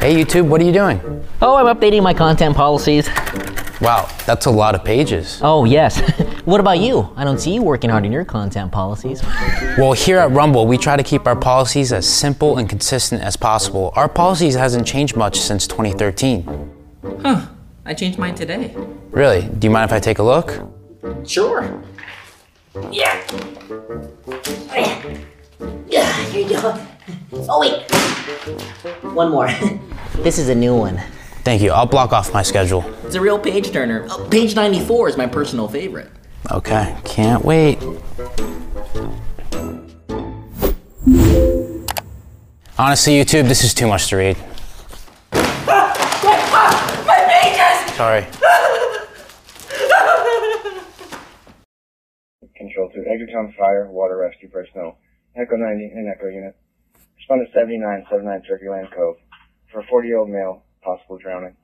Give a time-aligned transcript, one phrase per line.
[0.00, 1.00] Hey YouTube, what are you doing?
[1.42, 3.08] Oh, I'm updating my content policies.
[3.80, 5.40] Wow, that's a lot of pages.
[5.42, 5.98] Oh, yes.
[6.44, 7.12] what about you?
[7.16, 9.22] I don't see you working hard on your content policies.
[9.76, 13.36] Well, here at Rumble, we try to keep our policies as simple and consistent as
[13.36, 13.92] possible.
[13.94, 16.70] Our policies hasn't changed much since 2013.
[17.22, 17.46] Huh.
[17.84, 18.74] I changed mine today.
[19.10, 19.42] Really?
[19.42, 20.60] Do you mind if I take a look?
[21.24, 21.80] Sure.
[22.90, 23.20] Yeah.
[25.88, 26.86] Yeah, here you go.
[27.32, 27.90] Oh, wait.
[29.14, 29.48] One more.
[30.22, 31.00] this is a new one.
[31.44, 31.70] Thank you.
[31.70, 32.84] I'll block off my schedule.
[33.04, 34.06] It's a real page turner.
[34.10, 36.10] Oh, page 94 is my personal favorite.
[36.50, 37.78] Okay, can't wait.
[42.78, 44.36] Honestly, YouTube, this is too much to read.
[45.32, 45.92] My
[47.28, 47.96] pages!
[47.96, 48.26] Sorry.
[52.56, 54.98] Control to on Fire, Water Rescue Personnel,
[55.36, 56.56] Echo 90 and Echo Unit.
[57.28, 59.16] Respond to 7979 Turkey Land Cove
[59.70, 61.54] for a 40 year old male, possible drowning.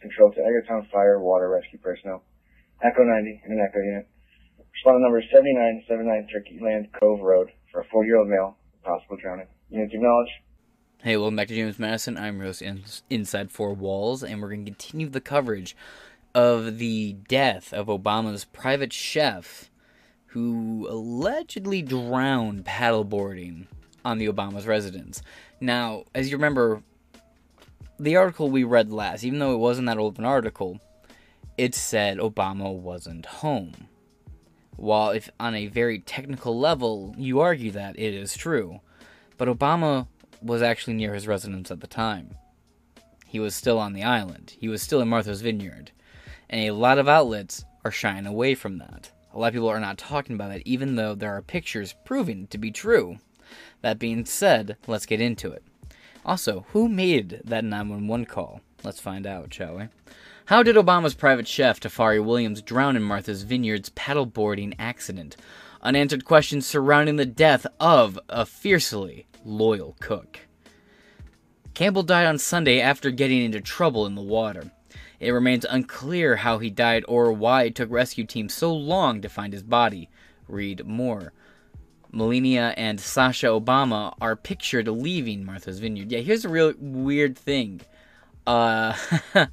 [0.00, 2.22] Control to Edgartown Fire, Water Rescue Personnel,
[2.82, 4.08] Echo 90 and Echo Unit.
[4.72, 9.18] Respond to number 7979 Turkey Land Cove Road for a 40 year old male, possible
[9.20, 9.48] drowning.
[9.68, 10.30] Units acknowledge.
[11.02, 12.16] Hey, welcome back to James Madison.
[12.16, 15.76] I'm Rose in- Inside Four Walls, and we're going to continue the coverage
[16.34, 19.68] of the death of Obama's private chef
[20.28, 23.66] who allegedly drowned paddleboarding
[24.04, 25.22] on the Obama's residence.
[25.60, 26.82] Now, as you remember,
[27.98, 30.80] the article we read last, even though it wasn't that old an article,
[31.56, 33.88] it said Obama wasn't home.
[34.76, 38.80] While if on a very technical level you argue that it is true,
[39.38, 40.08] but Obama
[40.42, 42.34] was actually near his residence at the time.
[43.26, 44.56] He was still on the island.
[44.58, 45.92] He was still in Martha's Vineyard.
[46.50, 49.10] And a lot of outlets are shying away from that.
[49.32, 52.42] A lot of people are not talking about it, even though there are pictures proving
[52.42, 53.18] it to be true.
[53.80, 55.64] That being said, let's get into it.
[56.24, 58.60] Also, who made that 911 call?
[58.84, 59.88] Let's find out, shall we?
[60.46, 65.36] How did Obama's private chef, Tafari Williams, drown in Martha's Vineyard's paddleboarding accident?
[65.82, 70.40] Unanswered questions surrounding the death of a fiercely loyal cook.
[71.74, 74.70] Campbell died on Sunday after getting into trouble in the water.
[75.20, 79.28] It remains unclear how he died or why it took rescue teams so long to
[79.28, 80.10] find his body.
[80.48, 81.32] Read more.
[82.12, 86.12] Melania and Sasha Obama are pictured leaving Martha's Vineyard.
[86.12, 87.80] Yeah, here's a real weird thing.
[88.46, 88.94] Uh,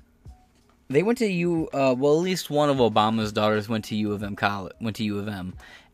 [0.90, 1.70] they went to U.
[1.74, 4.74] Uh, well, at least one of Obama's daughters went to U of M college.
[4.82, 5.54] Went to U of M,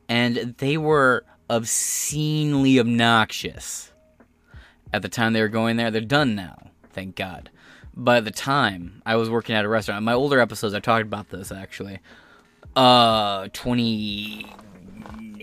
[0.09, 3.91] and they were obscenely obnoxious
[4.91, 5.91] at the time they were going there.
[5.91, 7.49] They're done now, thank God.
[7.93, 10.03] By the time, I was working at a restaurant.
[10.03, 11.99] My older episodes, I talked about this actually.
[12.75, 13.47] Uh,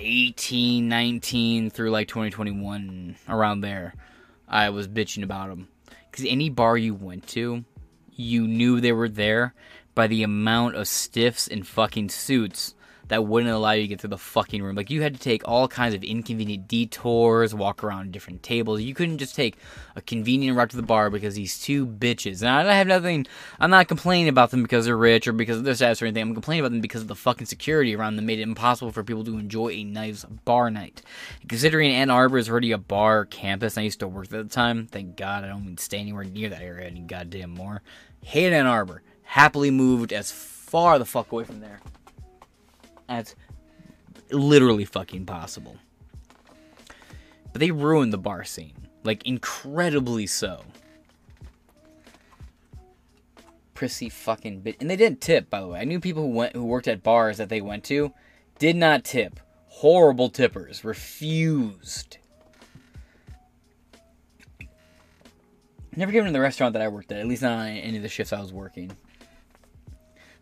[0.02, 3.94] 2018, 19 through like 2021, around there,
[4.48, 5.68] I was bitching about them.
[6.10, 7.64] Because any bar you went to,
[8.10, 9.54] you knew they were there
[9.94, 12.74] by the amount of stiffs in fucking suits
[13.12, 14.74] that wouldn't allow you to get to the fucking room.
[14.74, 18.80] Like you had to take all kinds of inconvenient detours, walk around different tables.
[18.80, 19.58] You couldn't just take
[19.94, 22.40] a convenient route to the bar because these two bitches.
[22.40, 23.26] And I have nothing.
[23.60, 26.22] I'm not complaining about them because they're rich or because of their status or anything.
[26.22, 29.04] I'm complaining about them because of the fucking security around them made it impossible for
[29.04, 31.02] people to enjoy a nice bar night.
[31.46, 34.86] Considering Ann Arbor is already a bar campus, I used to work at the time.
[34.86, 37.82] Thank God I don't even stay anywhere near that area any goddamn more.
[38.24, 39.02] Hate Ann Arbor.
[39.24, 41.80] Happily moved as far the fuck away from there
[43.08, 43.34] as
[44.30, 45.76] literally fucking possible.
[47.52, 48.88] But they ruined the bar scene.
[49.04, 50.64] Like, incredibly so.
[53.74, 54.76] Prissy fucking bit.
[54.80, 55.80] And they didn't tip, by the way.
[55.80, 58.12] I knew people who went who worked at bars that they went to
[58.58, 59.40] did not tip.
[59.66, 60.84] Horrible tippers.
[60.84, 62.18] Refused.
[65.94, 68.02] Never given in the restaurant that I worked at, at least not on any of
[68.02, 68.96] the shifts I was working.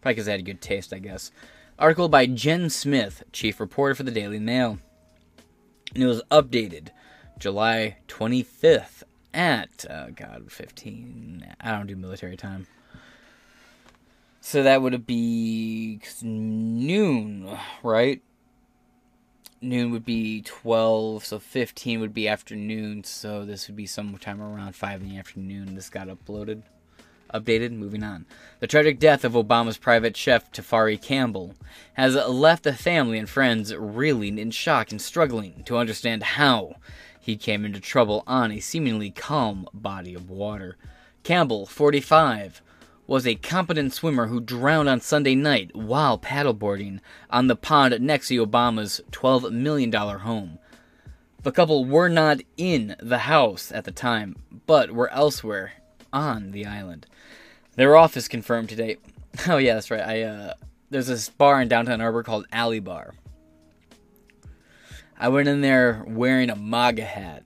[0.01, 1.33] Probably because I had a good taste, I guess.
[1.81, 4.79] Article by Jen Smith, chief reporter for the Daily Mail.
[5.95, 6.89] And it was updated
[7.39, 9.03] July 25th
[9.33, 11.55] at, oh God, 15.
[11.59, 12.67] I don't do military time.
[14.43, 18.21] So that would be noon, right?
[19.63, 24.77] Noon would be 12, so 15 would be afternoon, so this would be sometime around
[24.77, 25.77] 5 in the afternoon.
[25.77, 26.61] This got uploaded
[27.35, 27.73] updated.
[27.73, 28.27] Moving on.
[28.61, 31.55] The tragic death of Obama's private chef, Tafari Campbell,
[31.95, 36.77] has left the family and friends reeling in shock and struggling to understand how
[37.21, 40.77] he came into trouble on a seemingly calm body of water.
[41.23, 42.63] Campbell, 45,
[43.07, 48.29] was a competent swimmer who drowned on Sunday night while paddleboarding on the pond next
[48.29, 50.59] to Obama's $12 million home.
[51.43, 54.37] The couple were not in the house at the time,
[54.67, 55.73] but were elsewhere
[56.13, 57.07] on the island.
[57.81, 58.99] Their office confirmed today.
[59.49, 60.03] Oh yeah, that's right.
[60.03, 60.55] I uh,
[60.91, 63.15] there's this bar in downtown Arbor called Alley Bar.
[65.17, 67.45] I went in there wearing a MAGA hat.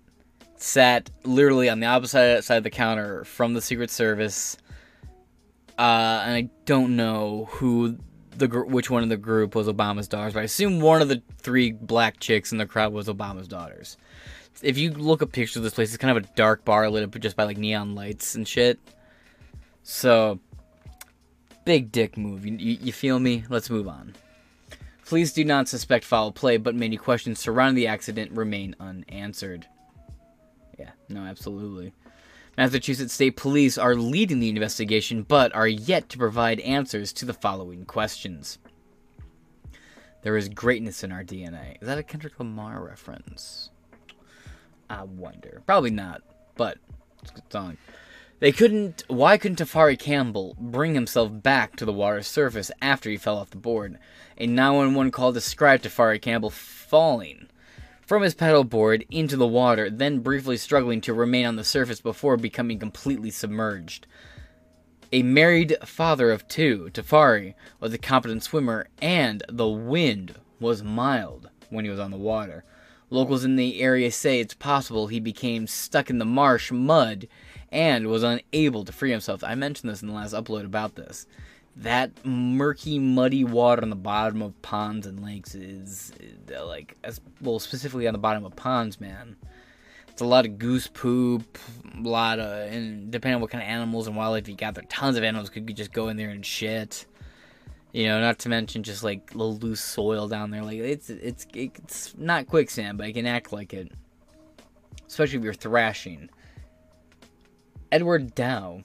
[0.57, 4.57] Sat literally on the opposite side of the counter from the Secret Service.
[5.79, 7.97] Uh, and I don't know who
[8.37, 11.09] the gr- which one of the group was Obama's daughters, but I assume one of
[11.09, 13.99] the three black chicks in the crowd was Obama's daughters.
[14.63, 17.05] If you look up pictures of this place, it's kind of a dark bar lit
[17.05, 18.81] up just by like neon lights and shit.
[19.85, 20.41] So,
[21.67, 22.45] big dick move.
[22.45, 23.45] You, you, you feel me?
[23.49, 24.15] Let's move on.
[25.07, 29.67] Police do not suspect foul play, but many questions surrounding the accident remain unanswered.
[30.79, 31.93] Yeah, no, absolutely.
[32.57, 37.35] Massachusetts State Police are leading the investigation, but are yet to provide answers to the
[37.35, 38.59] following questions.
[40.23, 41.77] There is greatness in our DNA.
[41.83, 43.69] Is that a Kendrick Lamar reference?
[44.89, 45.63] I wonder.
[45.67, 46.23] Probably not,
[46.57, 46.79] but
[47.23, 47.77] it's a good song.
[48.41, 49.05] They couldn't.
[49.09, 53.51] Why couldn't Tafari Campbell bring himself back to the water's surface after he fell off
[53.51, 53.99] the board?
[54.39, 57.49] A 911 call described Tafari Campbell falling
[58.03, 62.37] from his paddleboard into the water, then briefly struggling to remain on the surface before
[62.37, 64.07] becoming completely submerged.
[65.13, 71.51] A married father of two, Tafari was a competent swimmer, and the wind was mild
[71.71, 72.65] when he was on the water.
[73.11, 77.29] Locals in the area say it's possible he became stuck in the marsh mud
[77.75, 79.43] and was unable to free himself.
[79.43, 81.27] I mentioned this in the last upload about this.
[81.77, 86.13] That murky, muddy water on the bottom of ponds and lakes is,
[86.57, 86.97] uh, like,
[87.41, 89.35] well, specifically on the bottom of ponds, man.
[90.09, 91.59] It's a lot of goose poop,
[91.99, 94.85] a lot of, and depending on what kind of animals and wildlife you got, there
[94.89, 97.07] tons of animals could just go in there and shit.
[97.93, 100.63] You know, not to mention just like the loose soil down there.
[100.63, 103.91] Like it's it's it's not quicksand, but it can act like it.
[105.09, 106.29] Especially if you're thrashing.
[107.95, 108.83] Edward Dow,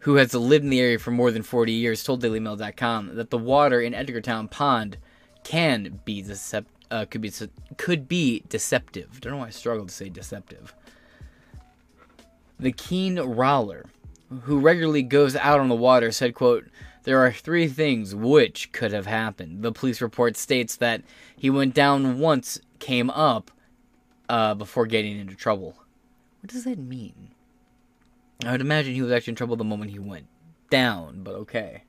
[0.00, 3.36] who has lived in the area for more than 40 years, told DailyMail.com that the
[3.36, 4.96] water in Edgartown Pond
[5.44, 6.24] can be
[6.90, 7.30] uh, could be
[7.76, 9.20] could be deceptive.
[9.20, 10.74] Don't know why I struggle to say deceptive.
[12.58, 13.84] The keen Rowler,
[14.44, 16.64] who regularly goes out on the water, said, "quote
[17.02, 21.02] There are three things which could have happened." The police report states that
[21.36, 23.50] he went down once, came up,
[24.30, 25.76] uh, before getting into trouble.
[26.40, 27.34] What does that mean?
[28.44, 30.26] I would imagine he was actually in trouble the moment he went
[30.70, 31.84] down, but okay.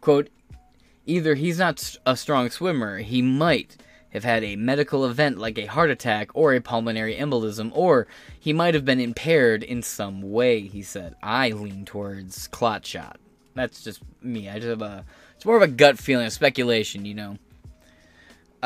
[0.00, 0.30] Quote,
[1.04, 3.76] either he's not a strong swimmer, he might
[4.10, 8.06] have had a medical event like a heart attack or a pulmonary embolism, or
[8.38, 11.14] he might have been impaired in some way, he said.
[11.22, 13.18] I lean towards clot shot.
[13.54, 14.48] That's just me.
[14.48, 17.36] I just have a, it's more of a gut feeling, a speculation, you know.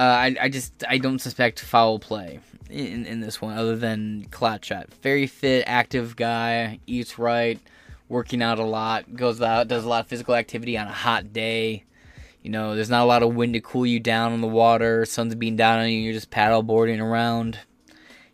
[0.00, 4.24] Uh, I, I just, I don't suspect foul play in, in this one other than
[4.30, 4.94] clot shot.
[5.02, 7.60] Very fit, active guy, eats right,
[8.08, 11.34] working out a lot, goes out, does a lot of physical activity on a hot
[11.34, 11.84] day.
[12.42, 15.04] You know, there's not a lot of wind to cool you down on the water.
[15.04, 15.98] Sun's beating down on you.
[16.00, 17.58] You're just paddleboarding around.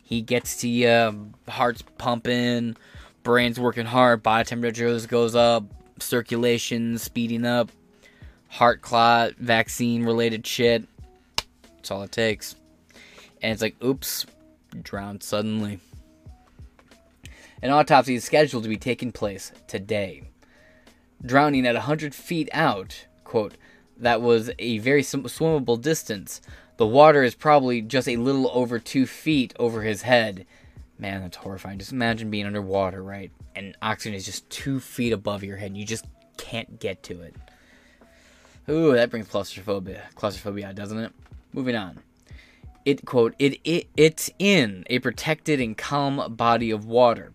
[0.01, 2.77] He gets to you, heart's pumping,
[3.23, 5.65] brain's working hard, body temperature goes up,
[5.99, 7.73] circulation speeding up,
[8.47, 10.87] heart clot, vaccine related shit.
[11.87, 12.55] That's all it takes.
[13.41, 14.25] And it's like, oops,
[14.83, 15.79] drowned suddenly.
[17.61, 20.23] An autopsy is scheduled to be taking place today.
[21.25, 23.53] Drowning at 100 feet out, quote,
[23.95, 26.41] that was a very swimmable distance.
[26.75, 30.45] The water is probably just a little over two feet over his head.
[30.99, 31.79] Man, that's horrifying.
[31.79, 33.31] Just imagine being underwater, right?
[33.55, 37.21] And oxygen is just two feet above your head, and you just can't get to
[37.21, 37.33] it.
[38.67, 40.03] Ooh, that brings claustrophobia.
[40.15, 41.13] Claustrophobia, doesn't it?
[41.57, 42.01] Moving on.
[42.85, 47.33] It quote it, it it's in a protected and calm body of water.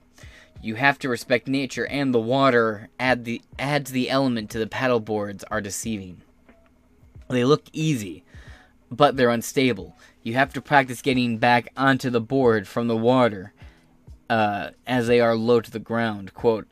[0.63, 4.69] You have to respect nature, and the water add the adds the element to the
[4.69, 6.23] paddle boards are deceiving.
[7.31, 8.23] They look easy,
[8.93, 9.97] but they're unstable.
[10.23, 13.53] You have to practice getting back onto the board from the water,
[14.31, 16.33] uh, as they are low to the ground.
[16.33, 16.69] Quote,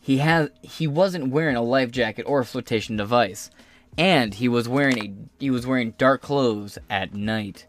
[0.00, 3.50] he has he wasn't wearing a life jacket or a flotation device,
[3.98, 7.66] and he was wearing a he was wearing dark clothes at night.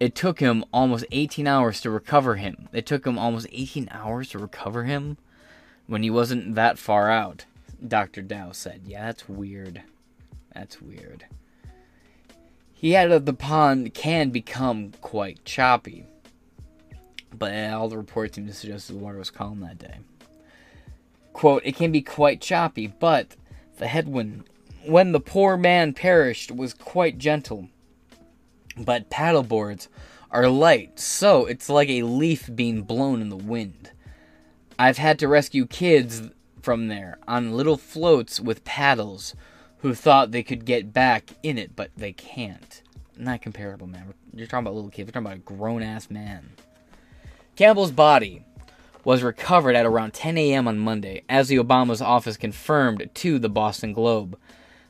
[0.00, 2.68] It took him almost 18 hours to recover him.
[2.72, 5.16] It took him almost 18 hours to recover him
[5.86, 7.46] when he wasn't that far out.
[7.86, 8.22] Dr.
[8.22, 9.82] Dow said, "Yeah, that's weird.
[10.54, 11.26] That's weird."
[12.72, 16.04] He added the pond can become quite choppy,
[17.36, 19.96] but all the reports seem to suggest the water was calm that day.
[21.32, 23.34] Quote, it can be quite choppy, but
[23.78, 24.44] the headwind
[24.84, 27.68] when the poor man perished was quite gentle.
[28.76, 29.88] But paddleboards
[30.30, 33.90] are light, so it's like a leaf being blown in the wind.
[34.78, 36.22] I've had to rescue kids
[36.62, 39.34] from there on little floats with paddles
[39.78, 42.82] who thought they could get back in it, but they can't.
[43.16, 44.14] Not comparable, man.
[44.32, 45.08] You're talking about little kids.
[45.08, 46.50] We're talking about a grown ass man.
[47.56, 48.44] Campbell's body
[49.04, 50.68] was recovered at around 10 a.m.
[50.68, 54.38] on Monday, as the Obama's office confirmed to the Boston Globe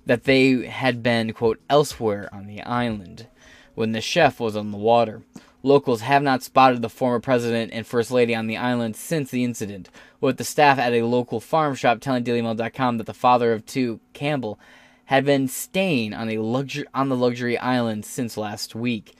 [0.09, 3.27] that they had been, quote, elsewhere on the island
[3.75, 5.23] when the chef was on the water.
[5.63, 9.45] Locals have not spotted the former president and first lady on the island since the
[9.45, 13.67] incident, with the staff at a local farm shop telling DailyMail.com that the father of
[13.67, 14.59] two, Campbell,
[15.05, 19.15] had been staying on a on the luxury island since last week.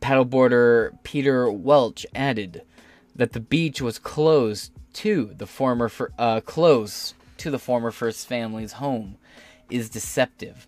[0.00, 2.62] Paddleboarder Peter Welch added
[3.14, 5.88] that the beach was closed to the former
[6.18, 9.16] uh, close to the former first family's home
[9.70, 10.66] is deceptive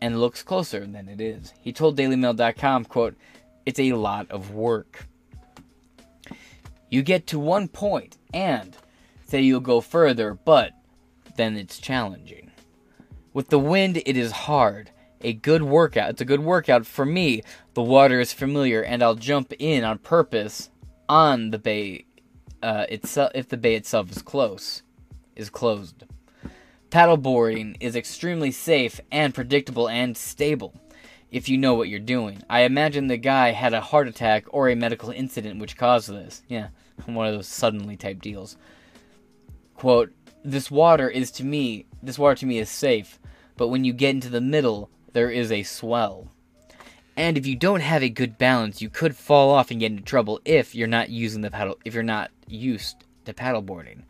[0.00, 1.52] and looks closer than it is.
[1.60, 3.16] He told DailyMail.com, quote,
[3.64, 5.06] it's a lot of work.
[6.90, 8.76] You get to one point and
[9.24, 10.72] say you'll go further, but
[11.36, 12.50] then it's challenging.
[13.32, 14.90] With the wind, it is hard.
[15.22, 16.10] A good workout.
[16.10, 17.42] It's a good workout for me.
[17.72, 20.70] The water is familiar, and I'll jump in on purpose
[21.08, 22.04] on the bay
[22.62, 24.82] uh, itself if the bay itself is close,
[25.34, 26.04] is closed.
[26.94, 30.80] Paddleboarding is extremely safe and predictable and stable
[31.28, 32.40] if you know what you're doing.
[32.48, 36.44] I imagine the guy had a heart attack or a medical incident which caused this.
[36.46, 36.68] Yeah,
[37.06, 38.56] one of those suddenly type deals.
[39.74, 40.12] Quote,
[40.44, 43.18] this water is to me, this water to me is safe,
[43.56, 46.28] but when you get into the middle, there is a swell.
[47.16, 50.04] And if you don't have a good balance, you could fall off and get into
[50.04, 54.02] trouble if you're not using the paddle, if you're not used to paddleboarding.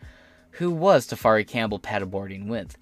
[0.58, 2.78] Who was Tafari Campbell paddleboarding with?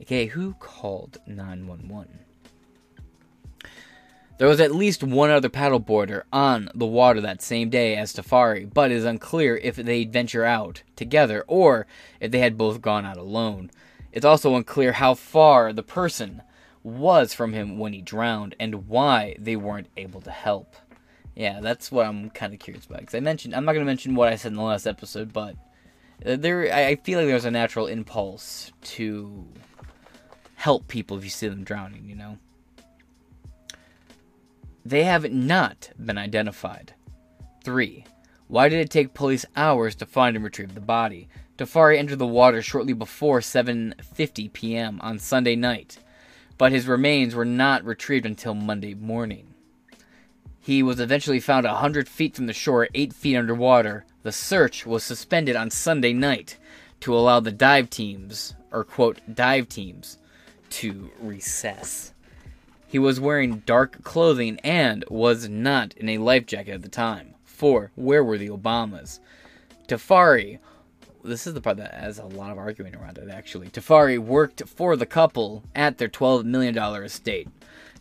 [0.00, 2.20] Okay, who called 911?
[4.38, 8.72] There was at least one other paddleboarder on the water that same day as Tafari,
[8.72, 11.86] but it is unclear if they'd venture out together or
[12.20, 13.70] if they had both gone out alone.
[14.10, 16.42] It's also unclear how far the person
[16.82, 20.74] was from him when he drowned and why they weren't able to help.
[21.36, 23.00] Yeah, that's what I'm kind of curious about.
[23.00, 25.34] Because I mentioned, I'm not going to mention what I said in the last episode,
[25.34, 25.54] but
[26.24, 29.46] Uh, there, I feel like there's a natural impulse to
[30.56, 32.08] help people if you see them drowning.
[32.08, 32.38] You know.
[34.84, 36.94] They have not been identified.
[37.64, 38.04] 3.
[38.48, 41.28] Why did it take police hours to find and retrieve the body?
[41.56, 45.00] Tafari entered the water shortly before 7:50 p.m.
[45.00, 45.98] on Sunday night,
[46.58, 49.53] but his remains were not retrieved until Monday morning.
[50.64, 54.06] He was eventually found 100 feet from the shore, 8 feet underwater.
[54.22, 56.56] The search was suspended on Sunday night
[57.00, 60.16] to allow the dive teams, or quote, dive teams,
[60.70, 62.14] to recess.
[62.86, 67.34] He was wearing dark clothing and was not in a life jacket at the time.
[67.44, 67.90] 4.
[67.94, 69.20] Where were the Obamas?
[69.86, 70.60] Tafari,
[71.22, 73.68] this is the part that has a lot of arguing around it actually.
[73.68, 77.48] Tafari worked for the couple at their $12 million estate.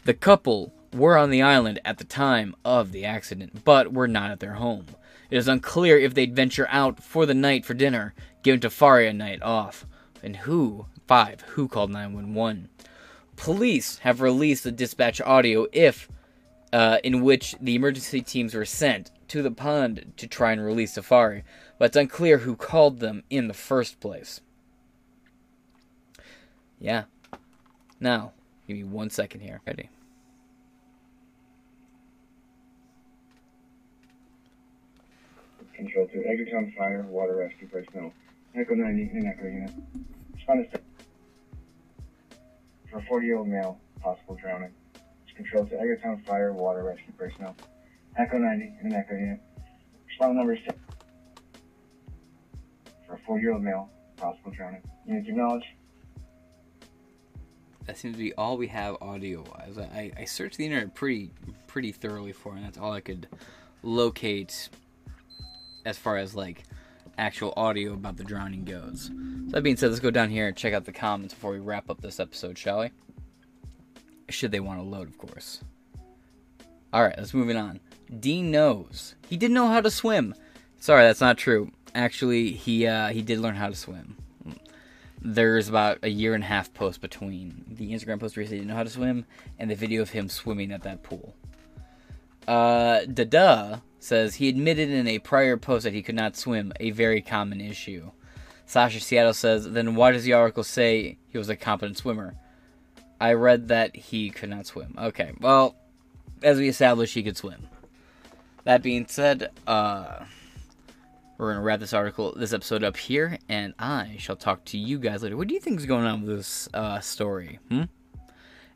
[0.06, 4.32] The couple were on the island at the time of the accident, but were not
[4.32, 4.86] at their home.
[5.30, 9.14] It is unclear if they'd venture out for the night for dinner, giving Tafari a
[9.14, 9.86] night off.
[10.22, 12.70] And who, 5, who called 911?
[13.36, 16.08] Police have released the dispatch audio if
[16.72, 20.96] uh, in which the emergency teams were sent to the pond to try and release
[20.96, 21.44] Tafari,
[21.78, 24.42] but it's unclear who called them in the first place.
[26.80, 27.04] Yeah.
[28.00, 28.34] Now,
[28.68, 29.62] give me one second here.
[29.66, 29.90] Ready?
[35.84, 38.14] Control to Edgartown Fire, Water Rescue Personnel.
[38.56, 39.72] Echo 90 and Echo Unit.
[40.34, 40.80] Respond to
[42.90, 44.72] for a 40 year old male, possible drowning.
[45.36, 47.54] Control to Edgartown Fire Water Rescue Personnel.
[48.18, 49.42] Echo 90 and Echo Unit.
[50.08, 50.74] Respond number 6
[53.06, 54.84] for a 40 year old male, possible drowning.
[55.06, 55.66] Unit acknowledge.
[57.88, 59.78] That seems to be all we have audio wise.
[59.78, 61.32] I, I searched the internet pretty
[61.68, 63.28] pretty thoroughly for, and that's all I could
[63.82, 64.70] locate
[65.86, 66.64] as far as like
[67.18, 69.12] actual audio about the drowning goes.
[69.48, 71.60] So that being said, let's go down here and check out the comments before we
[71.60, 72.92] wrap up this episode, shall we?
[74.30, 75.62] Should they want to load, of course.
[76.94, 77.80] Alright, let's moving on.
[78.20, 79.16] Dean knows.
[79.28, 80.36] He didn't know how to swim.
[80.80, 81.72] Sorry, that's not true.
[81.96, 84.18] Actually, he uh, he did learn how to swim.
[85.22, 88.56] There's about a year and a half post between the Instagram post where he said
[88.56, 89.26] he didn't know how to swim
[89.58, 91.34] and the video of him swimming at that pool.
[92.48, 96.92] Uh, Dada says he admitted in a prior post that he could not swim, a
[96.92, 98.12] very common issue.
[98.66, 102.36] Sasha Seattle says, then why does the article say he was a competent swimmer?
[103.20, 104.96] I read that he could not swim.
[104.98, 105.76] Okay, well,
[106.42, 107.68] as we established, he could swim.
[108.66, 110.26] That being said, uh,
[111.38, 115.00] we're gonna wrap this article, this episode up here, and I shall talk to you
[115.00, 115.38] guys later.
[115.38, 117.60] What do you think is going on with this uh, story?
[117.70, 117.84] Hmm.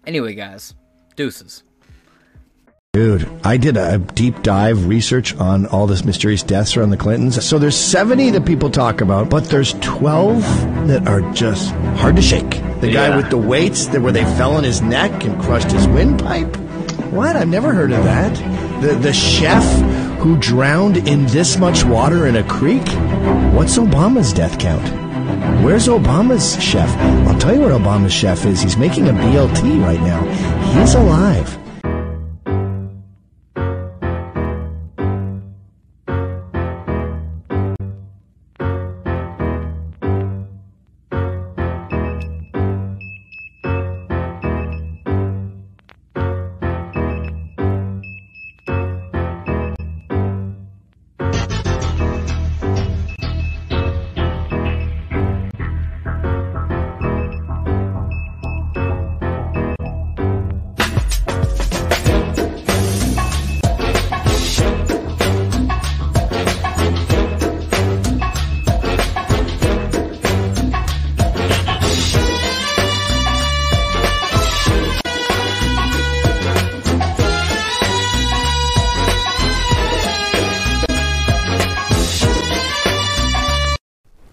[0.05, 0.73] Anyway, guys,
[1.15, 1.63] deuces.
[2.97, 7.45] Dude, I did a deep dive research on all this mysterious deaths around the Clintons.
[7.45, 10.41] So there's 70 that people talk about, but there's 12
[10.87, 11.69] that are just
[12.01, 12.49] hard to shake.
[12.81, 13.17] The guy Yeah.
[13.17, 16.55] with the weights that where they fell on his neck and crushed his windpipe.
[17.11, 17.35] What?
[17.35, 18.33] I've never heard of that.
[18.81, 19.63] The the chef
[20.17, 22.87] who drowned in this much water in a creek.
[23.53, 24.81] What's Obama's death count?
[25.63, 26.89] Where's Obama's chef?
[27.27, 28.59] I'll tell you what Obama's chef is.
[28.59, 30.23] He's making a BLT right now.
[30.73, 31.55] He's alive.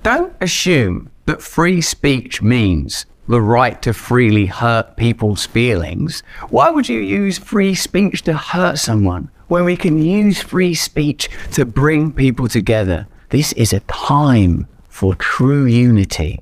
[0.04, 6.22] Don't assume that free speech means the right to freely hurt people's feelings.
[6.50, 11.30] Why would you use free speech to hurt someone when we can use free speech
[11.52, 13.06] to bring people together?
[13.30, 16.38] This is a time for true unity.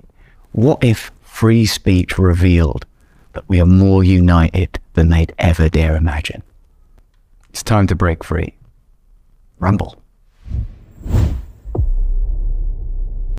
[0.50, 2.84] What if free speech revealed
[3.32, 6.42] that we are more united than they'd ever dare imagine?
[7.50, 8.56] It's time to break free.
[9.60, 10.02] Rumble.